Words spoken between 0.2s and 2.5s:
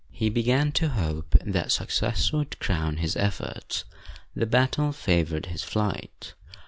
began to hope that success